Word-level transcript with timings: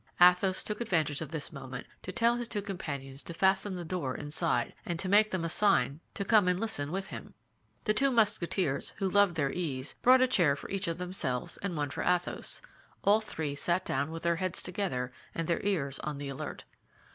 Athos 0.19 0.63
took 0.63 0.81
advantage 0.81 1.21
of 1.21 1.29
this 1.29 1.53
moment 1.53 1.85
to 2.01 2.11
tell 2.11 2.35
his 2.37 2.47
two 2.47 2.63
companions 2.63 3.21
to 3.21 3.35
fasten 3.35 3.75
the 3.75 3.85
door 3.85 4.15
inside, 4.17 4.73
and 4.83 4.97
to 4.97 5.07
make 5.07 5.29
them 5.29 5.45
a 5.45 5.47
sign 5.47 5.99
to 6.15 6.25
come 6.25 6.47
and 6.47 6.59
listen 6.59 6.91
with 6.91 7.09
him. 7.09 7.35
The 7.83 7.93
two 7.93 8.09
Musketeers, 8.09 8.93
who 8.97 9.07
loved 9.07 9.35
their 9.35 9.51
ease, 9.51 9.93
brought 10.01 10.23
a 10.23 10.27
chair 10.27 10.55
for 10.55 10.71
each 10.71 10.87
of 10.87 10.97
themselves 10.97 11.57
and 11.57 11.77
one 11.77 11.91
for 11.91 12.01
Athos. 12.01 12.63
All 13.03 13.21
three 13.21 13.49
then 13.51 13.57
sat 13.57 13.85
down 13.85 14.09
with 14.09 14.23
their 14.23 14.37
heads 14.37 14.63
together 14.63 15.13
and 15.35 15.47
their 15.47 15.63
ears 15.63 15.99
on 15.99 16.17
the 16.17 16.29
alert. 16.29 16.63